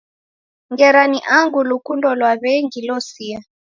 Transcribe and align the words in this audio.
Ngera 0.71 1.01
ni 1.11 1.19
angu 1.37 1.59
lukundo 1.69 2.07
lwa 2.19 2.31
w'engi 2.41 2.79
losia 2.87 3.39